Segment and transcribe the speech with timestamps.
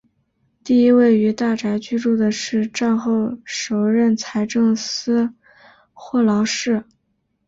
[0.63, 5.31] 第一位于大宅居住的是战后首任财政司
[5.93, 6.85] 霍劳士。